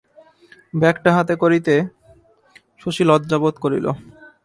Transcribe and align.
ব্যাগটা 0.73 1.09
হাতে 1.15 1.33
করিতে 1.35 1.73
শশী 2.81 3.03
লজ্জা 3.09 3.37
বোধ 3.41 3.55
করিল। 3.63 3.85